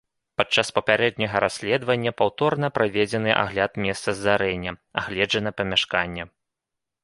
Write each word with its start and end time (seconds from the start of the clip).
Падчас 0.41 0.67
папярэдняга 0.77 1.37
расследавання 1.45 2.11
паўторна 2.23 2.67
праведзены 2.79 3.31
агляд 3.43 3.71
месца 3.87 4.09
здарэння, 4.23 4.71
агледжана 5.03 5.49
памяшканне. 5.63 6.23